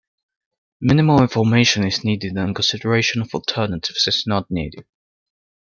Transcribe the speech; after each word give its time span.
Minimal 0.81 1.21
information 1.21 1.85
is 1.85 2.03
needed 2.03 2.33
and 2.35 2.55
consideration 2.55 3.21
of 3.21 3.35
alternatives 3.35 4.07
is 4.07 4.25
not 4.25 4.49
needed. 4.49 4.87